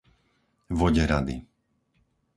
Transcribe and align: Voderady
Voderady 0.79 1.37